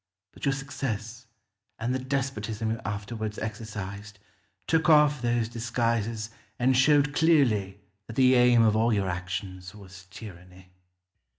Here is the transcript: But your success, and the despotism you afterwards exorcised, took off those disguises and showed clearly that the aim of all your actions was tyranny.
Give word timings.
But 0.31 0.45
your 0.45 0.51
success, 0.55 1.27
and 1.77 1.93
the 1.93 1.99
despotism 1.99 2.71
you 2.71 2.81
afterwards 2.83 3.37
exorcised, 3.37 4.17
took 4.65 4.89
off 4.89 5.21
those 5.21 5.47
disguises 5.47 6.31
and 6.57 6.75
showed 6.75 7.13
clearly 7.13 7.79
that 8.07 8.15
the 8.15 8.33
aim 8.33 8.63
of 8.63 8.75
all 8.75 8.91
your 8.91 9.09
actions 9.09 9.75
was 9.75 10.07
tyranny. 10.09 10.69